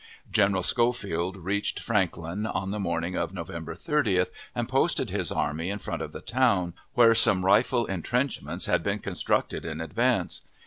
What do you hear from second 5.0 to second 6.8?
his army in front of the town,